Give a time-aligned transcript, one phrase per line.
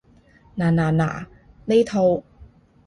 [0.57, 1.25] 嗱嗱嗱，
[1.65, 2.23] 呢套